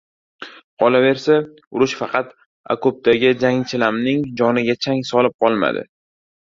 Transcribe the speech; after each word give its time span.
Qolaversa, 0.83 1.37
urush 1.81 1.93
faqat 2.01 2.33
okopdagi 2.77 3.35
jangchilaming 3.45 4.27
joniga 4.43 4.81
chang 4.83 5.09
solib 5.15 5.41
qolmadi. 5.45 5.91